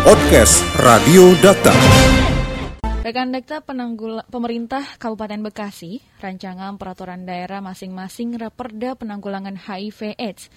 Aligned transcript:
Podcast 0.00 0.64
Radio 0.80 1.36
Data. 1.44 1.76
Rekan 3.04 3.36
Dekta 3.36 3.60
penanggul 3.60 4.24
pemerintah 4.32 4.96
Kabupaten 4.96 5.44
Bekasi, 5.44 6.00
rancangan 6.24 6.80
peraturan 6.80 7.28
daerah 7.28 7.60
masing-masing 7.60 8.40
Raperda 8.40 8.96
Penanggulangan 8.96 9.60
HIV 9.60 10.16
AIDS. 10.16 10.48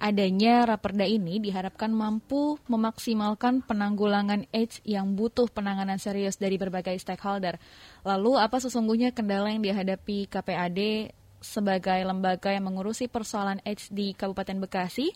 Adanya 0.00 0.64
Raperda 0.64 1.04
ini 1.04 1.36
diharapkan 1.44 1.92
mampu 1.92 2.56
memaksimalkan 2.72 3.68
penanggulangan 3.68 4.48
AIDS 4.48 4.80
yang 4.88 5.12
butuh 5.12 5.52
penanganan 5.52 6.00
serius 6.00 6.40
dari 6.40 6.56
berbagai 6.56 6.96
stakeholder. 6.96 7.60
Lalu 8.00 8.40
apa 8.40 8.64
sesungguhnya 8.64 9.12
kendala 9.12 9.52
yang 9.52 9.60
dihadapi 9.60 10.24
KPAD 10.24 11.12
sebagai 11.44 12.00
lembaga 12.00 12.48
yang 12.48 12.64
mengurusi 12.64 13.12
persoalan 13.12 13.60
AIDS 13.60 13.92
di 13.92 14.16
Kabupaten 14.16 14.56
Bekasi? 14.56 15.12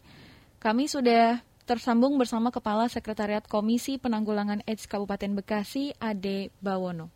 Kami 0.60 0.84
sudah 0.84 1.40
tersambung 1.70 2.18
bersama 2.18 2.50
Kepala 2.50 2.90
Sekretariat 2.90 3.46
Komisi 3.46 3.94
Penanggulangan 3.94 4.66
AIDS 4.66 4.90
Kabupaten 4.90 5.38
Bekasi, 5.38 5.94
Ade 6.02 6.50
Bawono. 6.58 7.14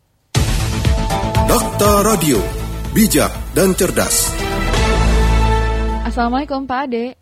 Dokter 1.43 2.07
Radio, 2.07 2.39
bijak 2.95 3.35
dan 3.51 3.75
cerdas. 3.75 4.31
Assalamualaikum 6.07 6.63
Pak 6.63 6.79
Ade. 6.87 7.19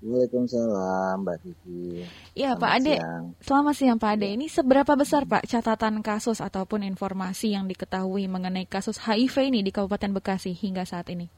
Waalaikumsalam 0.00 1.28
Mbak 1.28 1.36
Kiki. 1.44 2.06
Iya 2.32 2.56
Pak 2.56 2.72
Ade, 2.80 2.96
siang. 2.96 3.24
selamat 3.44 3.74
siang 3.76 3.98
Pak 4.00 4.12
Ade. 4.16 4.28
Ini 4.32 4.46
seberapa 4.48 4.96
besar 4.96 5.28
Pak 5.28 5.44
catatan 5.44 6.00
kasus 6.00 6.40
ataupun 6.40 6.88
informasi 6.88 7.52
yang 7.52 7.68
diketahui 7.68 8.24
mengenai 8.32 8.64
kasus 8.64 8.96
HIV 8.96 9.52
ini 9.52 9.60
di 9.60 9.76
Kabupaten 9.76 10.16
Bekasi 10.16 10.56
hingga 10.56 10.88
saat 10.88 11.12
ini? 11.12 11.28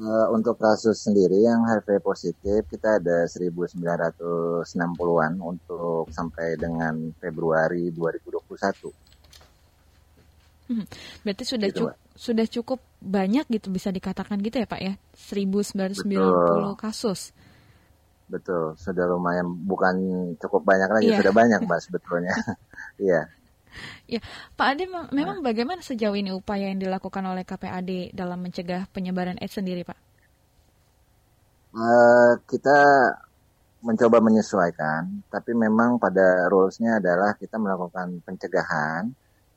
Eh, 0.00 0.26
untuk 0.32 0.56
kasus 0.56 0.96
sendiri 0.96 1.44
yang 1.44 1.60
HIV 1.68 2.00
positif 2.00 2.64
kita 2.72 2.96
ada 2.96 3.28
1960-an 3.28 5.36
untuk 5.44 6.08
sampai 6.08 6.56
dengan 6.56 7.12
Februari 7.20 7.92
2021. 7.92 8.88
Hmm, 10.72 10.88
Berarti 11.20 11.44
sudah 11.44 11.68
Gitu, 11.68 11.84
cukup 11.84 11.92
sudah 12.16 12.46
cukup 12.48 12.80
banyak 13.04 13.44
gitu 13.52 13.68
bisa 13.68 13.92
dikatakan 13.92 14.40
gitu 14.40 14.64
ya 14.64 14.64
Pak 14.64 14.80
ya? 14.80 14.96
1990 15.12 16.16
Betul. 16.16 16.80
kasus. 16.80 17.36
Betul, 18.30 18.78
sudah 18.80 19.04
lumayan 19.04 19.52
bukan 19.68 20.00
cukup 20.40 20.64
banyak 20.64 20.88
lagi, 20.88 21.12
Iya. 21.12 21.20
sudah 21.20 21.32
banyak 21.36 21.60
Mbak 21.68 21.80
sebetulnya. 21.84 22.32
Iya. 23.04 23.28
Ya, 24.12 24.20
Pak 24.58 24.66
Ade 24.76 24.84
mem- 24.90 25.10
memang 25.14 25.38
bagaimana 25.40 25.80
sejauh 25.82 26.16
ini 26.18 26.30
upaya 26.34 26.70
yang 26.70 26.80
dilakukan 26.82 27.24
oleh 27.26 27.44
KPAD 27.46 28.14
dalam 28.14 28.38
mencegah 28.42 28.86
penyebaran 28.94 29.38
AIDS 29.40 29.56
sendiri, 29.58 29.82
Pak? 29.86 29.98
Eh, 31.74 32.32
kita 32.50 32.78
mencoba 33.80 34.18
menyesuaikan, 34.20 35.24
tapi 35.32 35.52
memang 35.56 35.96
pada 36.04 36.50
rulesnya 36.52 37.00
adalah 37.00 37.30
kita 37.38 37.56
melakukan 37.56 38.20
pencegahan, 38.26 39.08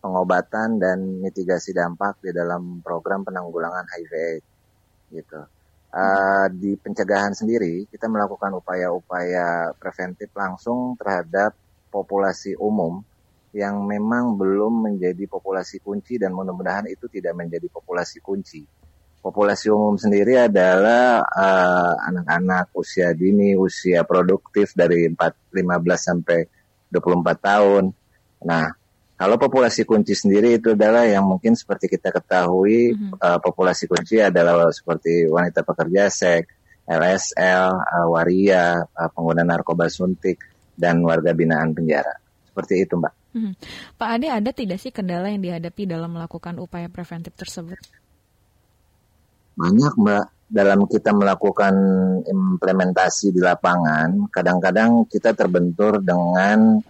pengobatan 0.02 0.70
dan 0.84 0.98
mitigasi 1.24 1.72
dampak 1.76 2.14
di 2.24 2.32
dalam 2.32 2.80
program 2.86 3.26
penanggulangan 3.28 3.86
HIV 3.94 4.14
AIDS, 4.14 4.48
gitu. 5.12 5.42
Eh, 5.94 6.46
di 6.62 6.72
pencegahan 6.84 7.34
sendiri 7.38 7.86
kita 7.92 8.10
melakukan 8.10 8.52
upaya-upaya 8.58 9.78
preventif 9.78 10.30
langsung 10.34 10.98
terhadap 10.98 11.54
populasi 11.94 12.58
umum 12.58 13.06
yang 13.54 13.86
memang 13.86 14.34
belum 14.36 14.90
menjadi 14.90 15.30
populasi 15.30 15.80
kunci 15.80 16.18
dan 16.18 16.34
mudah-mudahan 16.34 16.90
itu 16.90 17.06
tidak 17.08 17.38
menjadi 17.38 17.70
populasi 17.70 18.18
kunci 18.20 18.66
populasi 19.24 19.72
umum 19.72 19.96
sendiri 19.96 20.36
adalah 20.52 21.24
eh, 21.24 21.94
anak-anak 22.12 22.76
usia 22.76 23.16
dini, 23.16 23.56
usia 23.56 24.04
produktif 24.04 24.76
dari 24.76 25.08
4, 25.08 25.56
15 25.56 25.64
sampai 25.96 26.44
24 26.92 27.40
tahun. 27.40 27.84
Nah, 28.44 28.68
kalau 29.16 29.40
populasi 29.40 29.88
kunci 29.88 30.12
sendiri 30.12 30.60
itu 30.60 30.76
adalah 30.76 31.08
yang 31.08 31.24
mungkin 31.24 31.56
seperti 31.56 31.88
kita 31.88 32.12
ketahui 32.12 32.92
Mhm. 32.92 33.16
eh, 33.24 33.40
populasi 33.40 33.88
kunci 33.88 34.20
adalah 34.20 34.68
seperti 34.76 35.32
wanita 35.32 35.64
pekerja 35.64 36.12
seks, 36.12 36.52
LSL, 36.84 37.72
eh, 37.80 38.08
waria, 38.12 38.84
eh, 38.84 39.10
pengguna 39.16 39.48
narkoba 39.48 39.88
suntik, 39.88 40.44
dan 40.76 41.00
warga 41.00 41.32
binaan 41.32 41.72
penjara. 41.72 42.12
Seperti 42.52 42.84
itu, 42.84 43.00
Mbak. 43.00 43.23
Mhm. 43.34 43.54
Pak 43.98 44.10
Ade 44.18 44.28
ada 44.30 44.50
tidak 44.54 44.78
sih 44.78 44.94
kendala 44.94 45.30
yang 45.34 45.42
dihadapi 45.42 45.90
dalam 45.90 46.14
melakukan 46.14 46.62
upaya 46.62 46.88
preventif 46.88 47.34
tersebut? 47.34 47.78
Banyak 49.54 49.94
Mbak, 49.98 50.26
dalam 50.50 50.86
kita 50.90 51.14
melakukan 51.14 51.74
implementasi 52.26 53.34
di 53.34 53.42
lapangan, 53.42 54.30
kadang-kadang 54.30 55.06
kita 55.10 55.34
terbentur 55.34 56.02
dengan 56.02 56.82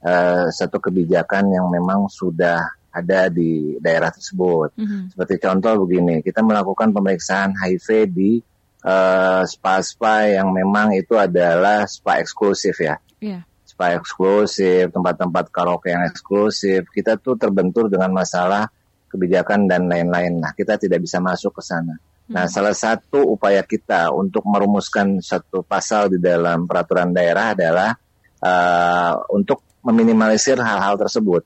eh, 0.00 0.48
satu 0.48 0.80
kebijakan 0.80 1.52
yang 1.52 1.68
memang 1.68 2.08
sudah 2.08 2.64
ada 2.90 3.28
di 3.28 3.76
daerah 3.76 4.08
tersebut. 4.08 4.72
Mhm. 4.80 5.12
Seperti 5.12 5.36
contoh 5.36 5.84
begini, 5.84 6.24
kita 6.24 6.40
melakukan 6.40 6.90
pemeriksaan 6.96 7.52
HIV 7.52 7.88
di 8.08 8.40
eh, 8.80 9.42
spa-spa 9.44 10.24
yang 10.24 10.56
memang 10.56 10.96
itu 10.96 11.12
adalah 11.20 11.84
spa 11.84 12.16
eksklusif 12.16 12.80
ya 12.80 12.96
Iya. 13.20 13.44
Spa 13.80 13.96
eksklusif, 13.96 14.92
tempat-tempat 14.92 15.48
karaoke 15.48 15.88
yang 15.88 16.04
eksklusif, 16.04 16.84
kita 16.92 17.16
tuh 17.16 17.40
terbentur 17.40 17.88
dengan 17.88 18.12
masalah 18.12 18.68
kebijakan 19.08 19.64
dan 19.64 19.88
lain-lain. 19.88 20.36
Nah, 20.36 20.52
kita 20.52 20.76
tidak 20.76 21.00
bisa 21.00 21.16
masuk 21.16 21.56
ke 21.56 21.64
sana. 21.64 21.96
Nah, 22.28 22.44
Mhm. 22.44 22.52
salah 22.52 22.76
satu 22.76 23.24
upaya 23.24 23.64
kita 23.64 24.12
untuk 24.12 24.44
merumuskan 24.44 25.24
satu 25.24 25.64
pasal 25.64 26.12
di 26.12 26.20
dalam 26.20 26.68
peraturan 26.68 27.08
daerah 27.16 27.56
adalah 27.56 27.96
eh, 28.40 29.14
untuk 29.36 29.60
meminimalisir 29.84 30.56
hal-hal 30.56 30.96
tersebut. 30.96 31.44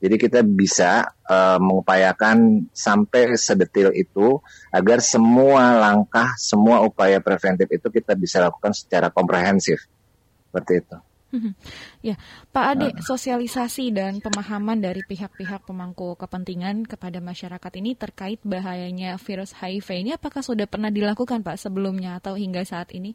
Jadi 0.00 0.16
kita 0.16 0.40
bisa 0.40 1.12
eh, 1.28 1.58
mengupayakan 1.60 2.68
sampai 2.72 3.36
sedetil 3.36 3.92
itu 3.92 4.40
agar 4.72 5.04
semua 5.04 5.76
langkah, 5.76 6.32
semua 6.40 6.80
upaya 6.84 7.20
preventif 7.20 7.68
itu 7.68 7.88
kita 7.92 8.16
bisa 8.16 8.40
lakukan 8.44 8.72
secara 8.72 9.12
komprehensif. 9.12 9.84
Seperti 10.48 10.72
itu. 10.80 11.11
Ya, 12.02 12.18
Pak 12.50 12.64
Ade, 12.76 12.88
sosialisasi 12.98 13.94
dan 13.94 14.18
pemahaman 14.18 14.82
dari 14.82 15.00
pihak-pihak 15.06 15.64
pemangku 15.64 16.18
kepentingan 16.18 16.84
kepada 16.84 17.22
masyarakat 17.22 17.72
ini 17.78 17.94
terkait 17.94 18.42
bahayanya 18.42 19.16
virus 19.22 19.54
HIV 19.54 19.88
ini 20.02 20.10
apakah 20.18 20.42
sudah 20.42 20.66
pernah 20.66 20.90
dilakukan 20.90 21.46
Pak 21.46 21.56
sebelumnya 21.62 22.18
atau 22.18 22.34
hingga 22.34 22.66
saat 22.66 22.90
ini? 22.92 23.14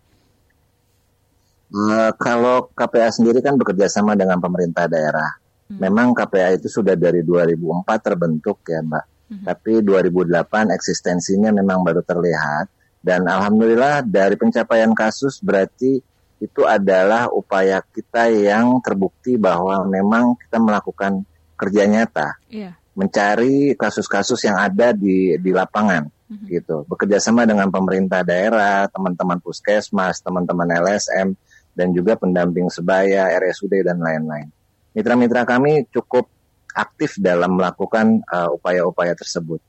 Eh, 1.67 2.11
kalau 2.16 2.72
KPA 2.72 3.11
sendiri 3.11 3.44
kan 3.44 3.59
bekerja 3.59 3.91
sama 3.91 4.16
dengan 4.16 4.39
pemerintah 4.39 4.88
daerah. 4.88 5.35
Hmm. 5.67 5.84
Memang 5.84 6.16
KPA 6.16 6.55
itu 6.55 6.72
sudah 6.72 6.95
dari 6.95 7.28
2004 7.28 7.99
terbentuk 7.99 8.63
ya 8.63 8.79
Mbak. 8.79 9.05
Mhm. 9.28 9.44
Tapi 9.44 9.73
2008 9.84 10.72
eksistensinya 10.72 11.51
memang 11.51 11.84
baru 11.84 11.99
terlihat. 11.99 12.72
Dan 13.03 13.28
Alhamdulillah 13.28 14.03
dari 14.07 14.39
pencapaian 14.39 14.95
kasus 14.95 15.44
berarti 15.44 15.99
itu 16.37 16.61
adalah 16.65 17.29
upaya 17.33 17.81
kita 17.81 18.29
yang 18.29 18.77
terbukti 18.85 19.35
bahwa 19.35 19.81
memang 19.89 20.37
kita 20.37 20.61
melakukan 20.61 21.25
kerja 21.57 21.83
nyata. 21.89 22.37
Iya. 22.49 22.77
Mencari 22.93 23.73
kasus-kasus 23.77 24.45
yang 24.45 24.57
ada 24.57 24.93
di, 24.93 25.37
di 25.37 25.51
lapangan 25.53 26.09
Mhm. 26.27 26.45
gitu. 26.51 26.83
Bekerja 26.91 27.23
sama 27.23 27.47
dengan 27.47 27.71
pemerintah 27.71 28.21
daerah, 28.21 28.85
teman-teman 28.91 29.39
puskesmas, 29.39 30.19
teman-teman 30.19 30.67
LSM, 30.75 31.33
dan 31.71 31.87
juga 31.95 32.19
pendamping 32.19 32.67
sebaya, 32.67 33.31
RSUD, 33.31 33.85
dan 33.85 34.03
lain-lain. 34.03 34.51
Mitra-mitra 34.91 35.47
kami 35.47 35.87
cukup 35.87 36.27
aktif 36.75 37.15
dalam 37.21 37.55
melakukan 37.55 38.21
uh, 38.27 38.49
upaya-upaya 38.51 39.15
tersebut. 39.15 39.61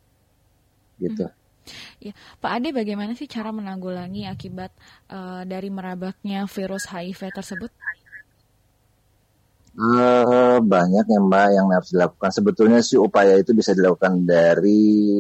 Gitu. 0.99 1.31
Ya, 1.99 2.13
Pak 2.39 2.51
Ade 2.61 2.69
bagaimana 2.71 3.13
sih 3.19 3.27
cara 3.27 3.51
menanggulangi 3.51 4.25
akibat 4.29 4.71
eh, 5.11 5.43
dari 5.49 5.69
merabaknya 5.69 6.47
virus 6.47 6.89
HIV 6.89 7.35
tersebut? 7.35 7.71
Eh, 9.79 10.59
banyak 10.59 11.07
ya 11.07 11.21
Mbak 11.23 11.49
yang 11.55 11.71
harus 11.71 11.95
dilakukan. 11.95 12.31
Sebetulnya 12.35 12.83
sih 12.83 12.99
upaya 12.99 13.39
itu 13.39 13.55
bisa 13.55 13.71
dilakukan 13.79 14.27
dari 14.27 15.15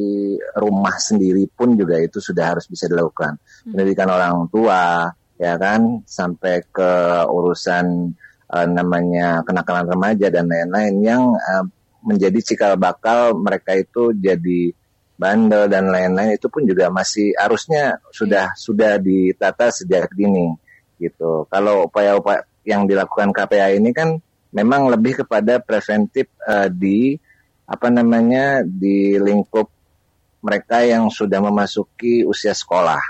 rumah 0.58 0.98
sendiri 0.98 1.46
pun 1.46 1.78
juga 1.78 1.94
itu 2.02 2.18
sudah 2.18 2.58
harus 2.58 2.66
bisa 2.66 2.90
dilakukan. 2.90 3.38
Hmm. 3.38 3.70
Pendidikan 3.70 4.10
orang 4.10 4.50
tua, 4.50 5.14
ya 5.38 5.54
kan, 5.62 6.02
sampai 6.02 6.66
ke 6.74 6.92
urusan 7.30 8.10
eh, 8.50 8.66
namanya 8.66 9.46
kenakalan 9.46 9.86
remaja 9.94 10.26
dan 10.26 10.50
lain-lain 10.50 10.94
yang 11.06 11.22
eh, 11.38 11.64
menjadi 12.02 12.38
cikal 12.42 12.74
bakal 12.74 13.38
mereka 13.38 13.78
itu 13.78 14.10
jadi 14.18 14.74
bandel 15.18 15.66
dan 15.66 15.90
lain-lain 15.90 16.38
itu 16.38 16.46
pun 16.46 16.62
juga 16.62 16.88
masih 16.88 17.34
harusnya 17.34 17.98
sudah 18.14 18.54
sudah 18.54 19.02
ditata 19.02 19.74
sejak 19.74 20.14
dini 20.14 20.54
gitu. 21.02 21.44
Kalau 21.50 21.90
upaya-upaya 21.90 22.46
yang 22.62 22.86
dilakukan 22.86 23.34
KPA 23.34 23.74
ini 23.74 23.90
kan 23.90 24.22
memang 24.54 24.86
lebih 24.88 25.26
kepada 25.26 25.58
preventif 25.58 26.30
eh, 26.46 26.70
di 26.70 27.18
apa 27.68 27.90
namanya 27.90 28.62
di 28.64 29.18
lingkup 29.18 29.68
mereka 30.40 30.86
yang 30.86 31.10
sudah 31.10 31.42
memasuki 31.42 32.22
usia 32.22 32.54
sekolah 32.54 33.02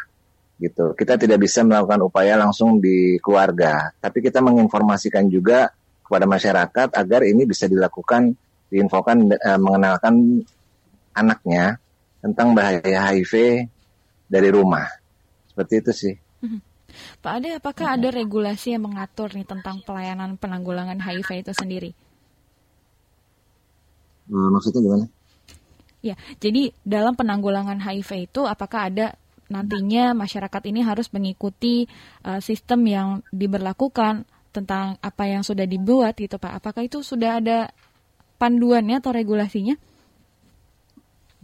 gitu. 0.59 0.97
Kita 0.97 1.15
tidak 1.15 1.39
bisa 1.45 1.63
melakukan 1.63 2.03
upaya 2.09 2.35
langsung 2.35 2.83
di 2.83 3.21
keluarga, 3.23 3.95
tapi 4.03 4.25
kita 4.25 4.43
menginformasikan 4.43 5.31
juga 5.31 5.71
kepada 6.03 6.25
masyarakat 6.25 6.89
agar 6.97 7.21
ini 7.23 7.45
bisa 7.45 7.69
dilakukan, 7.69 8.33
diinfokan, 8.73 9.29
e, 9.29 9.51
mengenalkan 9.61 10.43
anaknya 11.15 11.79
tentang 12.23 12.55
bahaya 12.55 13.13
HIV 13.13 13.67
dari 14.29 14.49
rumah. 14.53 14.87
Seperti 15.51 15.75
itu 15.81 15.93
sih. 15.95 16.15
Mhm. 16.45 16.61
Pak 17.21 17.33
Ade, 17.39 17.51
apakah 17.59 17.95
ada 17.95 18.09
regulasi 18.09 18.75
yang 18.75 18.89
mengatur 18.89 19.29
nih 19.37 19.45
tentang 19.45 19.85
pelayanan 19.85 20.41
penanggulangan 20.41 20.99
HIV 20.99 21.45
itu 21.45 21.53
sendiri? 21.53 21.91
Hmm, 24.29 24.49
maksudnya 24.53 24.81
gimana? 24.85 25.07
Ya, 25.99 26.15
jadi 26.39 26.71
dalam 26.87 27.19
penanggulangan 27.19 27.81
HIV 27.83 28.31
itu 28.31 28.47
apakah 28.47 28.89
ada 28.89 29.19
nantinya 29.49 30.13
masyarakat 30.13 30.63
ini 30.69 30.85
harus 30.85 31.09
mengikuti 31.11 31.89
uh, 32.23 32.39
sistem 32.39 32.85
yang 32.85 33.09
diberlakukan 33.33 34.29
tentang 34.53 35.01
apa 35.01 35.25
yang 35.27 35.43
sudah 35.43 35.65
dibuat 35.65 36.17
gitu 36.21 36.37
Pak. 36.37 36.63
Apakah 36.63 36.85
itu 36.85 37.01
sudah 37.01 37.41
ada 37.41 37.73
panduannya 38.37 39.01
atau 39.01 39.11
regulasinya? 39.13 39.75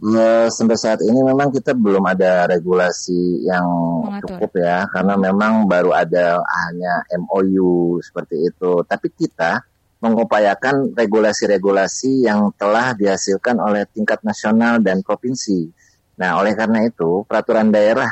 Nah, 0.05 0.53
sampai 0.53 0.77
saat 0.77 1.01
ini 1.01 1.17
memang 1.25 1.49
kita 1.49 1.73
belum 1.73 2.05
ada 2.05 2.45
regulasi 2.45 3.41
yang 3.41 3.65
Mengatur. 4.05 4.37
cukup 4.37 4.51
ya, 4.61 4.85
karena 4.93 5.17
memang 5.17 5.65
baru 5.65 5.97
ada 5.97 6.37
hanya 6.41 7.01
MOU 7.17 7.97
seperti 8.05 8.53
itu. 8.53 8.85
Tapi 8.85 9.09
kita 9.09 9.65
mengupayakan 10.05 10.93
regulasi-regulasi 10.93 12.29
yang 12.29 12.53
telah 12.53 12.93
dihasilkan 12.93 13.57
oleh 13.57 13.89
tingkat 13.89 14.21
nasional 14.21 14.77
dan 14.77 15.01
provinsi 15.01 15.73
Nah, 16.15 16.39
oleh 16.39 16.55
karena 16.55 16.87
itu, 16.87 17.27
peraturan 17.27 17.71
daerah 17.71 18.07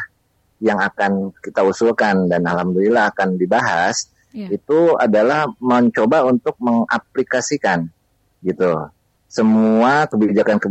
yang 0.60 0.80
akan 0.80 1.36
kita 1.40 1.64
usulkan 1.64 2.28
dan 2.28 2.44
alhamdulillah 2.48 3.12
akan 3.12 3.36
dibahas 3.36 4.12
yeah. 4.32 4.48
itu 4.52 4.96
adalah 4.96 5.48
mencoba 5.60 6.24
untuk 6.24 6.56
mengaplikasikan 6.64 7.92
gitu 8.44 8.72
semua 9.34 10.06
kebijakan 10.06 10.62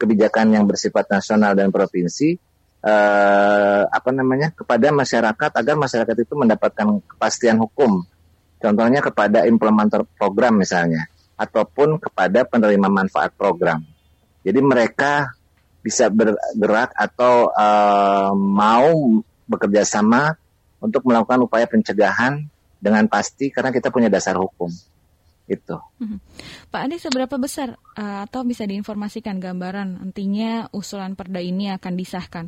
kebijakan 0.00 0.46
yang 0.56 0.64
bersifat 0.64 1.04
nasional 1.12 1.52
dan 1.52 1.68
provinsi 1.68 2.40
eh, 2.80 3.82
apa 3.84 4.08
namanya 4.08 4.56
kepada 4.56 4.88
masyarakat 4.88 5.50
agar 5.52 5.74
masyarakat 5.76 6.16
itu 6.24 6.32
mendapatkan 6.32 7.04
kepastian 7.04 7.60
hukum. 7.60 8.08
Contohnya 8.56 9.04
kepada 9.04 9.44
implementer 9.44 10.08
program 10.16 10.56
misalnya 10.56 11.04
ataupun 11.36 12.00
kepada 12.00 12.48
penerima 12.48 12.88
manfaat 12.88 13.36
program. 13.36 13.84
Jadi 14.40 14.64
mereka 14.64 15.36
bisa 15.84 16.08
bergerak 16.08 16.96
atau 16.96 17.52
uh, 17.52 18.32
mau 18.32 19.20
bekerja 19.44 19.84
sama 19.84 20.32
untuk 20.80 21.04
melakukan 21.04 21.44
upaya 21.44 21.68
pencegahan 21.68 22.48
dengan 22.80 23.04
pasti 23.12 23.52
karena 23.52 23.68
kita 23.68 23.92
punya 23.92 24.08
dasar 24.08 24.40
hukum 24.40 24.72
itu. 25.46 25.78
Hmm. 26.02 26.18
Pak 26.70 26.80
Ade 26.90 26.96
seberapa 26.98 27.38
besar 27.38 27.78
uh, 27.96 28.26
atau 28.26 28.42
bisa 28.42 28.66
diinformasikan 28.66 29.38
gambaran 29.38 30.02
nantinya 30.02 30.70
usulan 30.74 31.14
perda 31.14 31.38
ini 31.38 31.70
akan 31.70 31.92
disahkan? 31.94 32.46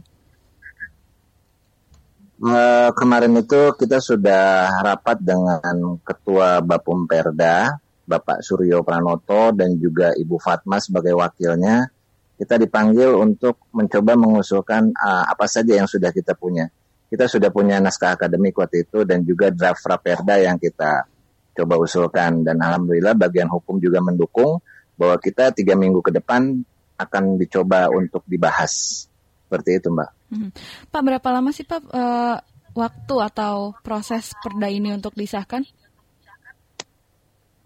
Uh, 2.38 2.94
kemarin 2.94 3.34
itu 3.34 3.74
kita 3.74 3.98
sudah 3.98 4.70
rapat 4.82 5.18
dengan 5.18 5.98
Ketua 6.06 6.62
Bapum 6.62 7.10
Perda, 7.10 7.74
Bapak 8.06 8.46
Suryo 8.46 8.86
Pranoto 8.86 9.50
dan 9.50 9.74
juga 9.74 10.14
Ibu 10.14 10.38
Fatma 10.38 10.78
sebagai 10.78 11.18
wakilnya 11.18 11.90
kita 12.38 12.54
dipanggil 12.54 13.10
untuk 13.18 13.66
mencoba 13.74 14.14
mengusulkan 14.14 14.94
uh, 14.94 15.26
apa 15.26 15.50
saja 15.50 15.74
yang 15.74 15.90
sudah 15.90 16.14
kita 16.14 16.38
punya. 16.38 16.70
Kita 17.10 17.26
sudah 17.26 17.50
punya 17.50 17.82
naskah 17.82 18.14
akademik 18.14 18.54
waktu 18.54 18.86
itu 18.86 19.02
dan 19.02 19.26
juga 19.26 19.50
draft 19.50 19.82
raperda 19.82 20.38
yang 20.38 20.54
kita 20.60 21.08
coba 21.58 21.74
usulkan 21.82 22.46
dan 22.46 22.62
alhamdulillah 22.62 23.18
bagian 23.18 23.50
hukum 23.50 23.82
juga 23.82 23.98
mendukung 23.98 24.62
bahwa 24.94 25.18
kita 25.18 25.50
tiga 25.50 25.74
minggu 25.74 25.98
ke 25.98 26.14
depan 26.14 26.62
akan 26.98 27.38
dicoba 27.38 27.90
untuk 27.90 28.22
dibahas 28.30 29.06
seperti 29.46 29.82
itu 29.82 29.90
mbak. 29.90 30.10
Hmm. 30.30 30.50
Pak 30.90 31.02
berapa 31.02 31.28
lama 31.34 31.50
sih 31.50 31.66
pak 31.66 31.82
uh, 31.90 32.38
waktu 32.78 33.14
atau 33.18 33.74
proses 33.82 34.34
perda 34.38 34.70
ini 34.70 34.94
untuk 34.94 35.14
disahkan? 35.18 35.66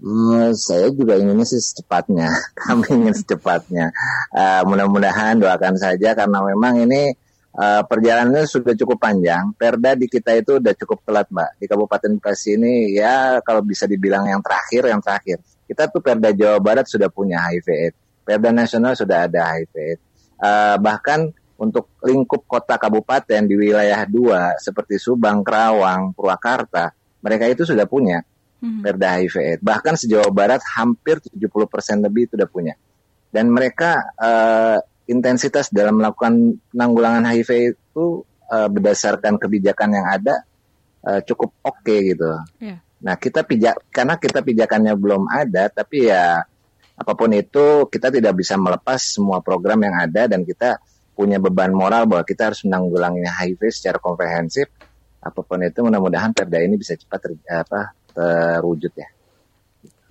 Hmm, 0.02 0.50
saya 0.58 0.90
juga 0.90 1.14
inginnya 1.14 1.46
sih 1.46 1.62
secepatnya. 1.62 2.26
Kami 2.58 2.86
ingin 2.90 3.14
secepatnya. 3.14 3.94
Uh, 4.34 4.62
mudah-mudahan 4.66 5.38
doakan 5.38 5.78
saja 5.78 6.16
karena 6.18 6.38
memang 6.42 6.82
ini 6.82 7.14
uh, 7.56 7.82
perjalanannya 7.84 8.44
sudah 8.48 8.74
cukup 8.76 8.98
panjang. 9.00 9.52
Perda 9.56 9.96
di 9.96 10.06
kita 10.08 10.36
itu 10.36 10.58
udah 10.60 10.74
cukup 10.76 11.04
telat, 11.04 11.28
Mbak. 11.28 11.50
Di 11.60 11.66
Kabupaten 11.68 12.10
Bekasi 12.20 12.56
ini 12.56 12.96
ya 12.96 13.40
kalau 13.44 13.60
bisa 13.64 13.84
dibilang 13.84 14.28
yang 14.28 14.40
terakhir, 14.40 14.88
yang 14.88 15.00
terakhir. 15.00 15.38
Kita 15.68 15.88
tuh 15.88 16.04
Perda 16.04 16.30
Jawa 16.36 16.58
Barat 16.60 16.84
sudah 16.88 17.08
punya 17.08 17.40
HIV/AIDS. 17.48 17.96
Perda 18.24 18.50
nasional 18.52 18.92
sudah 18.92 19.28
ada 19.30 19.56
HIV/AIDS. 19.56 20.00
Uh, 20.42 20.76
bahkan 20.82 21.30
untuk 21.62 21.94
lingkup 22.02 22.42
kota 22.50 22.74
kabupaten 22.74 23.46
di 23.46 23.54
wilayah 23.54 24.02
dua 24.02 24.58
seperti 24.58 24.98
Subang, 24.98 25.46
Kerawang, 25.46 26.10
Purwakarta, 26.10 26.90
mereka 27.22 27.46
itu 27.46 27.62
sudah 27.62 27.86
punya 27.86 28.18
hmm. 28.62 28.82
Perda 28.82 29.18
HIV 29.18 29.34
AIDS. 29.38 29.62
Bahkan 29.62 29.94
sejauh 29.98 30.30
barat 30.30 30.62
hampir 30.78 31.18
70% 31.18 32.06
lebih 32.06 32.30
itu 32.30 32.34
sudah 32.38 32.50
punya. 32.50 32.74
Dan 33.32 33.50
mereka 33.50 34.12
uh, 34.18 34.78
intensitas 35.06 35.68
dalam 35.72 35.98
melakukan 35.98 36.58
penanggulangan 36.70 37.26
HIV 37.30 37.74
itu 37.74 38.22
uh, 38.50 38.68
berdasarkan 38.70 39.38
kebijakan 39.40 39.90
yang 39.96 40.06
ada 40.06 40.34
uh, 41.06 41.20
cukup 41.24 41.54
oke 41.62 41.82
okay, 41.82 42.14
gitu. 42.14 42.28
Yeah. 42.62 42.78
Nah 43.02 43.18
kita 43.18 43.42
pijak 43.42 43.90
karena 43.90 44.14
kita 44.16 44.40
pijakannya 44.46 44.94
belum 44.94 45.26
ada, 45.26 45.66
tapi 45.72 46.06
ya 46.06 46.46
apa 46.92 47.12
pun 47.18 47.34
itu 47.34 47.90
kita 47.90 48.14
tidak 48.14 48.38
bisa 48.38 48.54
melepas 48.54 49.00
semua 49.02 49.42
program 49.42 49.82
yang 49.82 49.96
ada 49.98 50.30
dan 50.30 50.46
kita 50.46 50.78
punya 51.12 51.42
beban 51.42 51.74
moral 51.74 52.06
bahwa 52.06 52.22
kita 52.22 52.52
harus 52.52 52.62
menanggulangi 52.62 53.26
HIV 53.26 53.60
secara 53.74 53.98
komprehensif. 53.98 54.70
Apa 55.22 55.42
pun 55.42 55.62
itu 55.62 55.82
mudah-mudahan 55.82 56.34
perda 56.34 56.58
ini 56.62 56.74
bisa 56.74 56.98
cepat 56.98 57.18
ter, 57.22 57.32
apa, 57.46 57.94
terwujud 58.10 58.90
ya. 58.94 59.06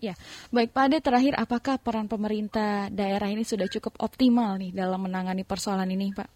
Ya, 0.01 0.17
baik 0.49 0.73
Pak 0.73 0.89
Ade 0.89 0.97
terakhir 0.97 1.37
apakah 1.37 1.77
peran 1.77 2.09
pemerintah 2.09 2.89
daerah 2.89 3.29
ini 3.29 3.45
sudah 3.45 3.69
cukup 3.69 4.01
optimal 4.01 4.57
nih 4.57 4.73
dalam 4.73 5.05
menangani 5.05 5.45
persoalan 5.45 5.85
ini 5.93 6.09
Pak? 6.09 6.29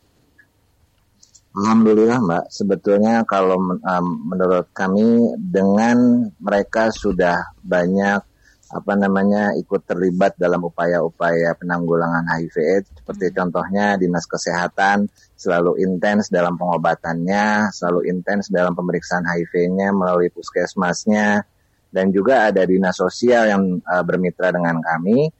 Alhamdulillah 1.58 2.22
Mbak, 2.22 2.46
sebetulnya 2.54 3.26
kalau 3.26 3.58
um, 3.58 4.06
menurut 4.22 4.70
kami 4.70 5.34
dengan 5.42 6.30
mereka 6.38 6.94
sudah 6.94 7.58
banyak 7.66 8.22
apa 8.70 8.94
namanya 8.94 9.58
ikut 9.58 9.82
terlibat 9.88 10.38
dalam 10.38 10.62
upaya-upaya 10.62 11.58
penanggulangan 11.58 12.28
HIV 12.28 12.56
AIDS 12.62 12.90
seperti 13.02 13.34
hmm. 13.34 13.36
contohnya 13.40 13.98
dinas 13.98 14.30
kesehatan 14.30 15.10
selalu 15.34 15.82
intens 15.82 16.30
dalam 16.30 16.54
pengobatannya, 16.54 17.74
selalu 17.74 18.14
intens 18.14 18.54
dalam 18.54 18.78
pemeriksaan 18.78 19.26
HIV-nya 19.26 19.90
melalui 19.90 20.30
puskesmasnya, 20.30 21.55
dan 21.96 22.12
juga 22.12 22.52
ada 22.52 22.68
dinas 22.68 23.00
sosial 23.00 23.48
yang 23.48 23.64
uh, 23.80 24.04
bermitra 24.04 24.52
dengan 24.52 24.84
kami 24.84 25.32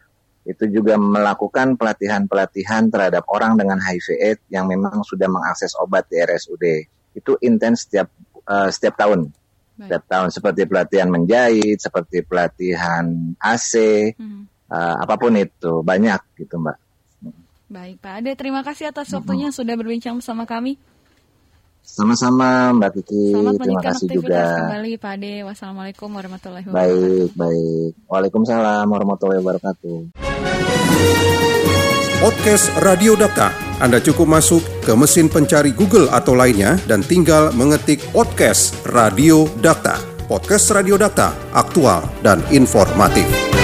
itu 0.46 0.70
juga 0.70 0.96
melakukan 0.96 1.74
pelatihan-pelatihan 1.76 2.94
terhadap 2.94 3.26
orang 3.34 3.58
dengan 3.58 3.82
HIV 3.82 4.08
AIDS 4.22 4.44
yang 4.54 4.70
memang 4.70 5.02
sudah 5.02 5.26
mengakses 5.26 5.74
obat 5.82 6.06
di 6.06 6.22
RSUD. 6.22 6.66
Itu 7.18 7.36
intens 7.42 7.90
setiap 7.90 8.14
uh, 8.46 8.70
setiap 8.70 8.94
tahun. 8.94 9.34
Baik. 9.76 9.90
Setiap 9.90 10.04
tahun 10.06 10.30
seperti 10.30 10.62
pelatihan 10.70 11.10
menjahit, 11.10 11.82
seperti 11.82 12.22
pelatihan 12.24 13.34
AC, 13.42 13.74
hmm. 14.16 14.70
uh, 14.70 14.96
apa 15.02 15.18
pun 15.18 15.34
itu 15.36 15.82
banyak 15.82 16.22
gitu, 16.38 16.62
Mbak. 16.62 16.78
Baik, 17.66 17.98
Pak 17.98 18.14
Ade, 18.22 18.32
terima 18.38 18.62
kasih 18.62 18.94
atas 18.94 19.10
waktunya 19.18 19.50
hmm. 19.50 19.58
sudah 19.58 19.74
berbincang 19.76 20.22
bersama 20.22 20.46
kami. 20.46 20.78
Sama-sama 21.86 22.74
Mbak 22.74 22.92
Kiki. 23.00 23.32
Selamat 23.32 23.62
Terima 23.62 23.82
kasih 23.86 24.08
juga. 24.10 24.42
kembali 24.66 24.92
Pak 24.98 25.12
Ade. 25.16 25.34
Wassalamualaikum 25.46 26.10
warahmatullahi 26.10 26.66
wabarakatuh. 26.66 26.98
Baik, 26.98 27.30
baik. 27.38 27.92
Waalaikumsalam 28.10 28.86
warahmatullahi 28.90 29.40
wabarakatuh. 29.46 29.98
Podcast 32.20 32.74
Radio 32.82 33.14
Data. 33.14 33.54
Anda 33.78 34.02
cukup 34.02 34.26
masuk 34.26 34.64
ke 34.82 34.98
mesin 34.98 35.30
pencari 35.30 35.70
Google 35.70 36.10
atau 36.10 36.34
lainnya 36.34 36.80
dan 36.90 37.06
tinggal 37.06 37.54
mengetik 37.54 38.02
podcast 38.10 38.74
Radio 38.90 39.46
Data. 39.62 40.00
Podcast 40.26 40.74
Radio 40.74 40.98
Data, 40.98 41.38
aktual 41.54 42.02
dan 42.26 42.42
informatif. 42.50 43.55